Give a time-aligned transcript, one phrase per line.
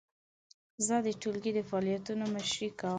[0.85, 2.89] زه د ټولګي د فعالیتونو مشري کوم.